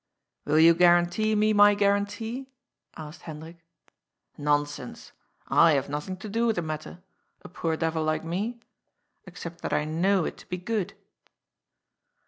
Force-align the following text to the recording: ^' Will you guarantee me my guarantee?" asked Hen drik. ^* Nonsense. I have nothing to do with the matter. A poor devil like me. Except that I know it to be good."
^' 0.47 0.49
Will 0.51 0.57
you 0.59 0.73
guarantee 0.73 1.35
me 1.35 1.53
my 1.53 1.75
guarantee?" 1.75 2.49
asked 2.97 3.21
Hen 3.21 3.39
drik. 3.39 3.55
^* 3.57 3.57
Nonsense. 4.35 5.11
I 5.47 5.73
have 5.73 5.89
nothing 5.89 6.17
to 6.17 6.27
do 6.27 6.47
with 6.47 6.55
the 6.55 6.63
matter. 6.63 7.03
A 7.43 7.49
poor 7.49 7.77
devil 7.77 8.03
like 8.03 8.23
me. 8.23 8.59
Except 9.25 9.61
that 9.61 9.73
I 9.73 9.85
know 9.85 10.25
it 10.25 10.37
to 10.37 10.49
be 10.49 10.57
good." 10.57 10.95